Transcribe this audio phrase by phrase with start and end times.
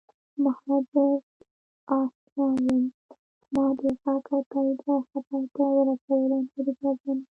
[0.43, 2.83] مهاجراشنا یم
[3.53, 7.23] ما د غږ او تایید برخه پای ته ورسوله نور اجازه نه